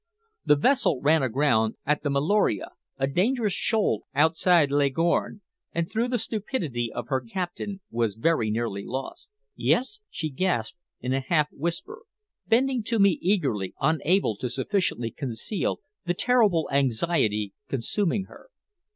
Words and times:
"The 0.43 0.55
vessel 0.55 0.99
ran 0.99 1.21
aground 1.21 1.75
at 1.85 2.01
the 2.01 2.09
Meloria, 2.09 2.71
a 2.97 3.05
dangerous 3.05 3.53
shoal 3.53 4.07
outside 4.15 4.71
Leghorn, 4.71 5.41
and 5.73 5.87
through 5.87 6.07
the 6.07 6.17
stupidity 6.17 6.91
of 6.91 7.09
her 7.09 7.21
captain 7.21 7.81
was 7.91 8.15
very 8.15 8.49
nearly 8.49 8.83
lost." 8.83 9.29
"Yes?" 9.55 9.99
she 10.09 10.31
gasped, 10.31 10.79
in 11.01 11.13
a 11.13 11.19
half 11.19 11.49
whisper, 11.51 12.01
bending 12.47 12.81
to 12.85 12.97
me 12.97 13.19
eagerly, 13.21 13.75
unable 13.79 14.35
to 14.37 14.49
sufficiently 14.49 15.11
conceal 15.11 15.81
the 16.07 16.15
terrible 16.15 16.67
anxiety 16.71 17.53
consuming 17.69 18.23
her. 18.23 18.49